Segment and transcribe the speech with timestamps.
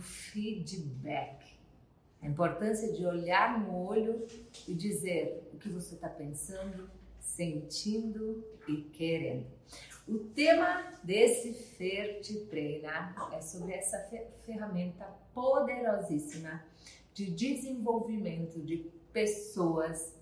[0.00, 1.58] feedback.
[2.22, 4.26] A importância de olhar no olho
[4.68, 9.46] e dizer o que você está pensando, sentindo e querendo.
[10.06, 13.98] O tema desse Ferte Treina é sobre essa
[14.44, 16.64] ferramenta poderosíssima
[17.14, 18.78] de desenvolvimento de
[19.12, 20.14] pessoas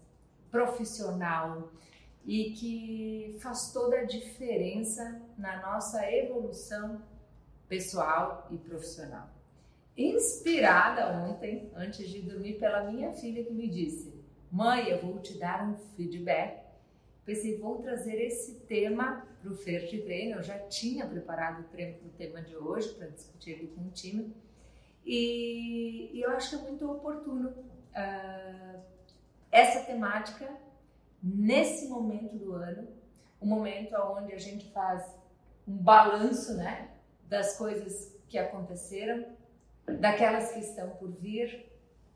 [0.51, 1.71] profissional
[2.25, 7.01] e que faz toda a diferença na nossa evolução
[7.69, 9.38] pessoal e profissional.
[9.99, 14.15] Inspirada ontem, antes de dormir, pela minha filha que me disse:
[14.49, 16.65] Mãe, eu vou te dar um feedback.
[17.25, 20.37] Pensei, vou trazer esse tema para o Fer de.
[20.37, 24.33] Eu já tinha preparado o tema de hoje para discutir aqui com o time.
[25.05, 28.81] E, e, eu acho é muito oportuno uh,
[29.51, 30.49] essa temática
[31.21, 32.87] nesse momento do ano,
[33.43, 35.05] um momento onde a gente faz
[35.67, 36.93] um balanço, né,
[37.25, 39.25] das coisas que aconteceram,
[40.01, 41.67] daquelas que estão por vir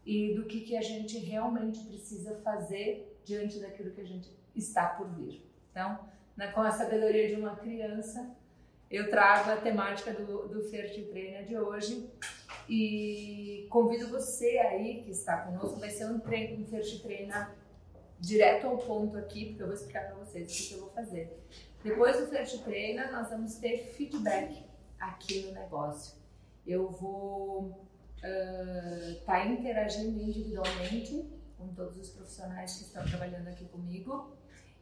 [0.04, 4.86] e do que, que a gente realmente precisa fazer diante daquilo que a gente está
[4.86, 5.48] por vir.
[5.70, 5.98] Então,
[6.36, 8.34] na, com a sabedoria de uma criança,
[8.90, 12.10] eu trago a temática do, do Treina de hoje
[12.68, 17.54] e convido você aí que está conosco, vai ser um, treino, um Treina
[18.20, 21.36] direto ao ponto aqui, porque eu vou explicar para vocês o que eu vou fazer.
[21.82, 24.64] Depois do Trainer, nós vamos ter feedback
[25.00, 26.21] aqui no negócio.
[26.66, 33.64] Eu vou estar uh, tá interagindo individualmente com todos os profissionais que estão trabalhando aqui
[33.66, 34.32] comigo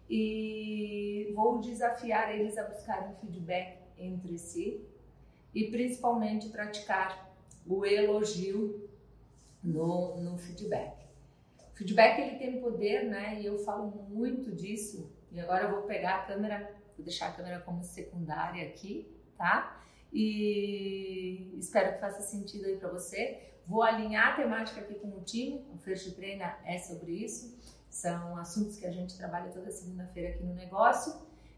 [0.09, 4.85] e vou desafiar eles a buscarem feedback entre si
[5.55, 7.31] e principalmente praticar
[7.67, 8.89] o elogio
[9.63, 11.01] no, no feedback.
[11.75, 13.41] Feedback ele tem poder, né?
[13.41, 15.11] E eu falo muito disso.
[15.31, 19.83] E agora eu vou pegar a câmera, vou deixar a câmera como secundária aqui, tá?
[20.13, 23.51] E espero que faça sentido aí para você.
[23.67, 25.65] Vou alinhar a temática aqui com o time.
[25.73, 27.57] O First Trainer é sobre isso.
[27.89, 31.15] São assuntos que a gente trabalha toda segunda-feira aqui no negócio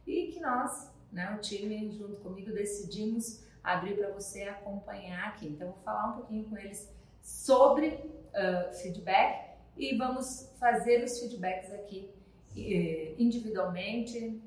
[0.06, 5.46] e que nós, né, o time junto comigo decidimos abrir para você acompanhar aqui.
[5.46, 11.72] Então vou falar um pouquinho com eles sobre uh, feedback e vamos fazer os feedbacks
[11.72, 12.10] aqui
[12.56, 14.40] eh, individualmente,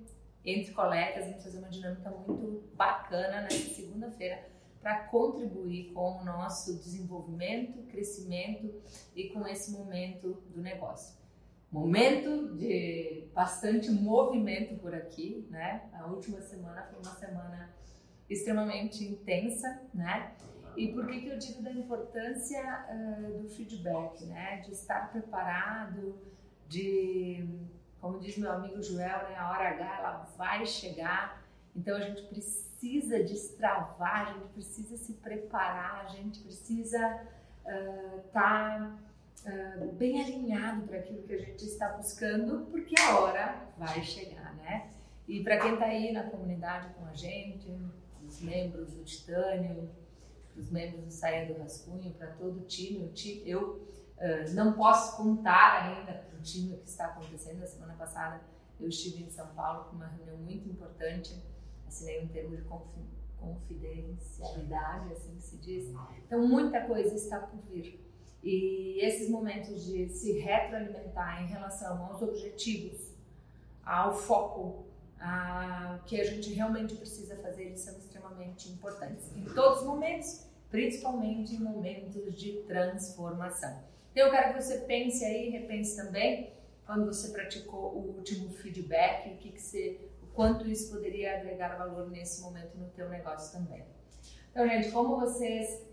[0.45, 4.47] entre colegas, vamos fazer uma dinâmica muito bacana nessa segunda-feira
[4.81, 8.71] para contribuir com o nosso desenvolvimento, crescimento
[9.15, 11.17] e com esse momento do negócio.
[11.71, 15.89] Momento de bastante movimento por aqui, né?
[15.91, 17.75] A última semana foi uma semana
[18.29, 20.35] extremamente intensa, né?
[20.77, 24.57] E por que, que eu digo da importância uh, do feedback, né?
[24.57, 26.15] De estar preparado,
[26.67, 27.47] de,
[28.05, 29.35] como diz meu amigo Joel, né?
[29.35, 31.43] a hora H ela vai chegar.
[31.75, 36.99] Então a gente precisa destravar, a gente precisa se preparar, a gente precisa
[37.65, 38.95] estar uh, tá,
[39.47, 44.53] uh, bem alinhado para aquilo que a gente está buscando, porque a hora vai chegar,
[44.57, 44.91] né?
[45.27, 47.67] E para quem está aí na comunidade com a gente,
[48.23, 49.89] os membros do Titânio,
[50.55, 53.03] os membros do Saia do Rascunho, para todo o time.
[53.03, 53.83] O time eu
[54.17, 57.59] uh, não posso contar ainda para o time o que está acontecendo.
[57.59, 58.41] Na semana passada
[58.79, 61.41] eu estive em São Paulo com uma reunião muito importante,
[61.87, 62.63] assinei um termo de
[63.37, 65.93] confidencialidade, assim que se diz.
[66.25, 68.03] Então muita coisa está por vir.
[68.43, 73.15] E esses momentos de se retroalimentar em relação aos objetivos,
[73.83, 74.85] ao foco,
[75.19, 80.45] a que a gente realmente precisa fazer, eles são extremamente importantes em todos os momentos
[80.75, 83.81] principalmente em momentos de transformação.
[84.15, 86.53] Então, eu quero que você pense aí, repense também,
[86.85, 91.75] quando você praticou o último feedback, o que, que você, o quanto isso poderia agregar
[91.75, 93.83] valor nesse momento no teu negócio também.
[94.51, 95.85] Então, gente, como vocês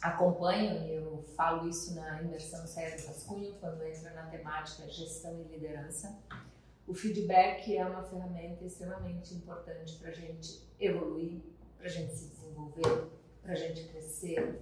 [0.00, 5.40] acompanham, e eu falo isso na imersão Saia do Rascunho, quando entra na temática gestão
[5.40, 6.16] e liderança,
[6.86, 11.40] o feedback é uma ferramenta extremamente importante para a gente evoluir,
[11.76, 13.10] para a gente se desenvolver,
[13.42, 14.60] para a gente crescer,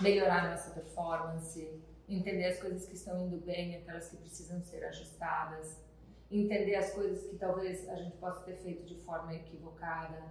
[0.00, 5.82] melhorar nossa performance, entender as coisas que estão indo bem, aquelas que precisam ser ajustadas,
[6.30, 10.22] entender as coisas que talvez a gente possa ter feito de forma equivocada.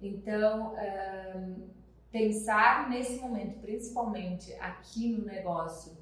[0.00, 0.74] Então,
[2.10, 5.96] pensar nesse momento, principalmente aqui no negócio,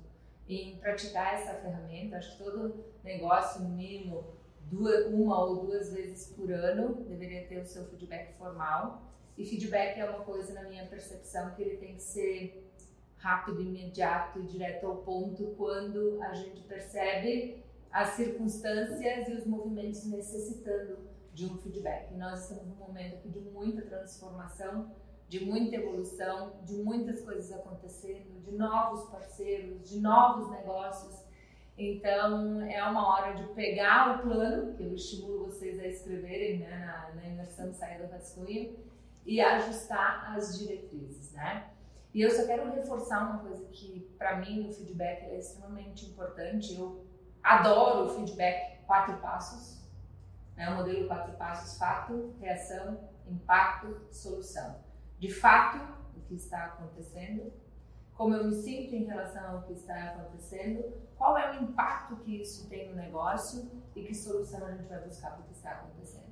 [0.49, 4.25] em praticar essa ferramenta, acho que todo negócio, mínimo,
[4.63, 9.09] duas, uma ou duas vezes por ano, deveria ter o seu feedback formal
[9.39, 12.68] e feedback é uma coisa, na minha percepção, que ele tem que ser
[13.19, 20.99] rápido, imediato direto ao ponto quando a gente percebe as circunstâncias e os movimentos necessitando
[21.33, 22.13] de um feedback.
[22.13, 24.91] E nós estamos num momento de muita transformação
[25.29, 31.23] de muita evolução, de muitas coisas acontecendo, de novos parceiros, de novos negócios.
[31.77, 36.79] Então é uma hora de pegar o plano, que eu estimulo vocês a escreverem né,
[36.79, 38.77] na, na imersão Saia do Rascunho,
[39.27, 41.71] e ajustar as diretrizes, né?
[42.19, 46.75] E eu só quero reforçar uma coisa que para mim no feedback é extremamente importante.
[46.75, 47.07] Eu
[47.41, 49.81] adoro o feedback quatro passos,
[50.57, 50.69] né?
[50.69, 54.81] o modelo quatro passos: fato, reação, impacto, solução.
[55.21, 55.79] De fato,
[56.17, 57.53] o que está acontecendo,
[58.15, 62.43] como eu me sinto em relação ao que está acontecendo, qual é o impacto que
[62.43, 65.71] isso tem no negócio e que solução a gente vai buscar para o que está
[65.71, 66.28] acontecendo.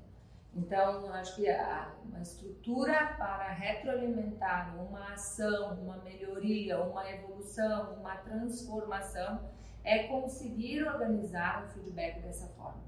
[0.57, 8.17] Então, acho que a, uma estrutura para retroalimentar uma ação, uma melhoria, uma evolução, uma
[8.17, 9.51] transformação
[9.85, 12.87] é conseguir organizar o feedback dessa forma.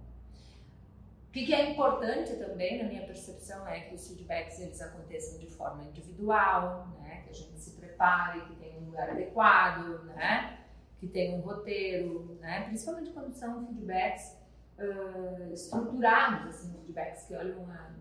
[1.28, 5.38] O que, que é importante também, na minha percepção, é que os feedbacks eles aconteçam
[5.38, 7.20] de forma individual, né?
[7.24, 10.58] que a gente se prepare, que tenha um lugar adequado, né?
[10.98, 12.62] que tenha um roteiro, né?
[12.62, 14.37] principalmente quando são feedbacks
[14.78, 17.94] uh, estruturados, assim, feedbacks que olham uma,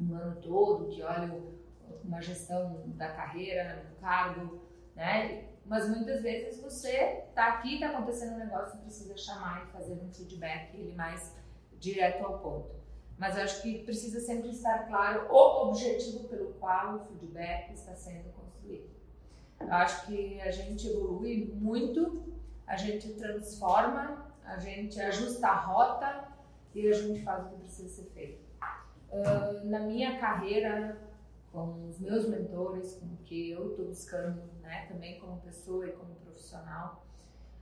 [0.00, 1.60] um ano todo, que olham
[2.04, 4.60] uma gestão da carreira, do cargo,
[4.94, 5.48] né?
[5.64, 10.10] Mas muitas vezes você está aqui, está acontecendo um negócio, precisa chamar e fazer um
[10.12, 11.36] feedback ele mais
[11.78, 12.80] direto ao ponto.
[13.16, 17.94] Mas eu acho que precisa sempre estar claro o objetivo pelo qual o feedback está
[17.94, 18.88] sendo construído.
[19.60, 22.24] Eu acho que a gente evolui muito,
[22.66, 26.28] a gente transforma a gente ajusta a rota
[26.74, 28.42] e a gente faz o que precisa ser feito.
[29.10, 31.00] Uh, na minha carreira,
[31.52, 35.92] com os meus mentores, com o que eu estou buscando, né, também como pessoa e
[35.92, 37.06] como profissional,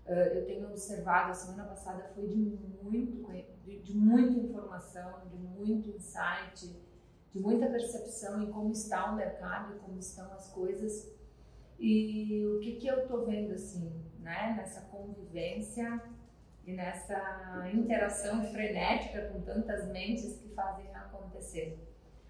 [0.06, 3.30] uh, eu tenho observado, a semana passada foi de, muito,
[3.64, 6.74] de, de muita informação, de muito insight,
[7.34, 11.10] de muita percepção em como está o mercado como estão as coisas.
[11.78, 16.02] E o que, que eu estou vendo assim, né, nessa convivência
[16.68, 21.82] e nessa interação frenética com tantas mentes que fazem acontecer.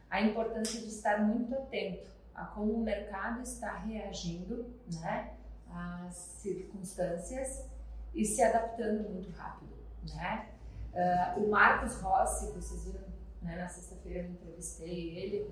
[0.08, 5.34] A importância de estar muito atento a como o mercado está reagindo né,
[5.68, 7.68] às circunstâncias
[8.14, 9.76] e se adaptando muito rápido.
[10.14, 10.46] Né?
[10.94, 13.08] Uh, o Marcos Rossi, que vocês viram
[13.42, 15.50] né, na sexta-feira, eu entrevistei ele,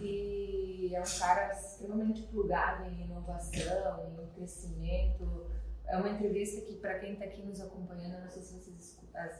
[0.00, 5.46] e é um cara extremamente plugado em inovação, em crescimento,
[5.86, 8.98] é uma entrevista que, para quem está aqui nos acompanhando, não sei se vocês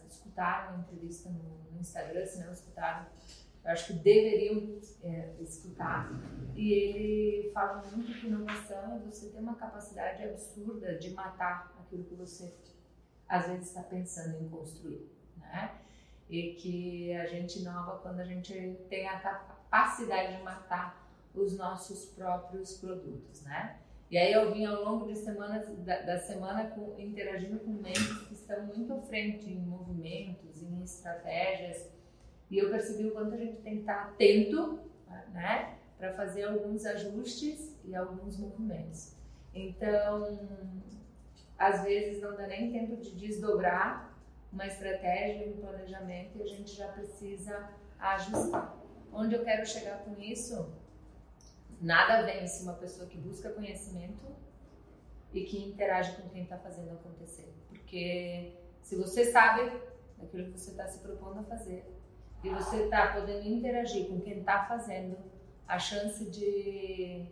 [0.08, 3.06] escutaram a entrevista no, Instagram, se não escutaram,
[3.64, 6.10] eu acho que deveriam é, escutar.
[6.54, 12.04] E ele fala muito que inovação é você ter uma capacidade absurda de matar aquilo
[12.04, 12.54] que você
[13.28, 15.78] às vezes está pensando em construir, né?
[16.28, 21.04] E que a gente inova quando a gente tem a capacidade de matar
[21.34, 23.80] os nossos próprios produtos, né?
[24.14, 25.20] E aí eu vim ao longo de
[25.82, 30.84] da, da semana com, interagindo com mentes que estão muito à frente em movimentos, em
[30.84, 31.90] estratégias,
[32.48, 34.78] e eu percebi o quanto a gente tem que estar atento,
[35.32, 39.16] né, para fazer alguns ajustes e alguns movimentos.
[39.52, 40.48] Então,
[41.58, 44.16] às vezes não dá nem tempo de desdobrar
[44.52, 48.76] uma estratégia, um planejamento, e a gente já precisa ajustar.
[49.12, 50.72] Onde eu quero chegar com isso?
[51.80, 54.24] Nada vence uma pessoa que busca conhecimento
[55.32, 57.52] e que interage com quem está fazendo acontecer.
[57.68, 59.70] Porque se você sabe
[60.18, 61.84] daquilo que você está se propondo a fazer
[62.42, 65.16] e você está podendo interagir com quem está fazendo,
[65.66, 67.26] a chance de,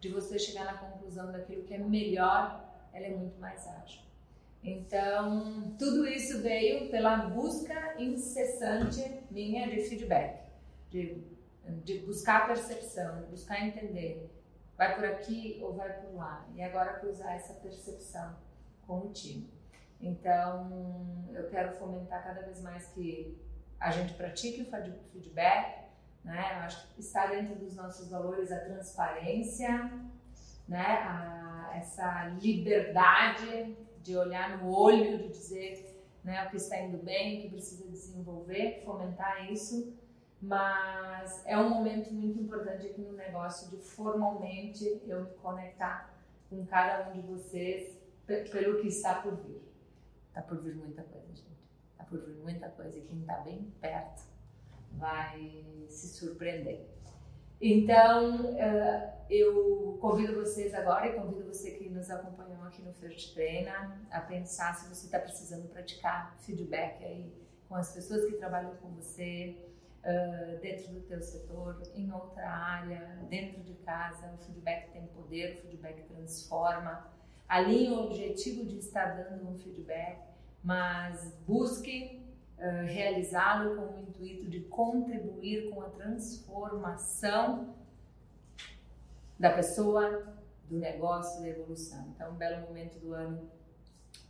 [0.00, 4.02] de você chegar na conclusão daquilo que é melhor, ela é muito mais ágil.
[4.62, 10.40] Então, tudo isso veio pela busca incessante minha de feedback,
[10.88, 11.22] de
[11.84, 14.30] de buscar percepção, de buscar entender,
[14.76, 18.36] vai por aqui ou vai por lá, e agora cruzar essa percepção
[18.86, 19.52] com o time.
[20.00, 23.40] Então, eu quero fomentar cada vez mais que
[23.80, 25.84] a gente pratique o feedback,
[26.22, 26.52] né?
[26.54, 29.90] Eu acho que está dentro dos nossos valores a transparência,
[30.68, 30.84] né?
[30.84, 37.38] A, essa liberdade de olhar no olho, de dizer né, o que está indo bem,
[37.38, 39.92] o que precisa desenvolver, fomentar isso
[40.44, 46.14] mas é um momento muito importante aqui no negócio de formalmente eu me conectar
[46.50, 49.62] com cada um de vocês pelo que está por vir.
[50.28, 51.64] Está por vir muita coisa, gente.
[51.92, 54.24] Está por vir muita coisa e quem está bem perto
[54.92, 56.86] vai se surpreender.
[57.60, 58.54] Então,
[59.30, 64.20] eu convido vocês agora e convido você que nos acompanhou aqui no First Treina a
[64.20, 67.32] pensar se você está precisando praticar feedback aí
[67.66, 69.56] com as pessoas que trabalham com você,
[70.04, 74.32] uh, dentro do teu setor, em outra área, dentro de casa.
[74.34, 77.10] O feedback tem poder, o feedback transforma.
[77.48, 80.20] Alinhe o objetivo de estar dando um feedback,
[80.62, 82.22] mas busque
[82.58, 87.74] uh, realizá-lo com o intuito de contribuir com a transformação
[89.38, 90.34] da pessoa,
[90.68, 92.06] do negócio, da evolução.
[92.14, 93.50] Então, um belo momento do ano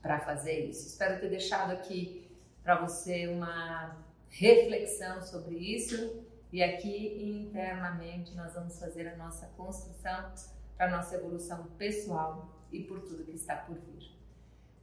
[0.03, 0.87] para fazer isso.
[0.89, 2.31] Espero ter deixado aqui
[2.63, 4.04] para você uma
[4.35, 10.33] reflexão sobre isso e aqui internamente nós vamos fazer a nossa construção
[10.77, 14.13] para a nossa evolução pessoal e por tudo que está por vir.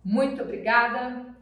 [0.03, 1.35] Muito obrigada.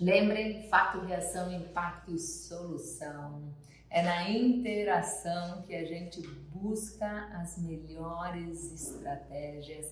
[0.00, 3.52] Lembrem, fato, reação, impacto e solução.
[3.90, 6.22] É na interação que a gente
[6.52, 9.90] busca as melhores estratégias.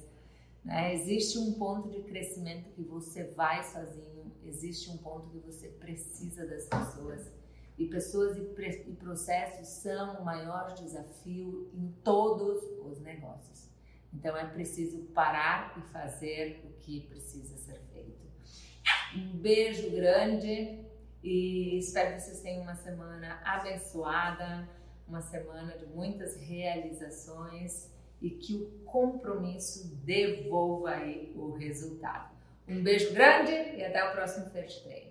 [0.64, 0.94] Né?
[0.94, 6.46] Existe um ponto de crescimento que você vai sozinho, existe um ponto que você precisa
[6.46, 7.39] das pessoas.
[7.80, 13.70] E pessoas e, e processos são o maior desafio em todos os negócios.
[14.12, 18.20] Então é preciso parar e fazer o que precisa ser feito.
[19.16, 20.84] Um beijo grande
[21.22, 24.68] e espero que vocês tenham uma semana abençoada,
[25.08, 32.30] uma semana de muitas realizações e que o compromisso devolva aí o resultado.
[32.68, 35.09] Um beijo grande e até o próximo First Treino.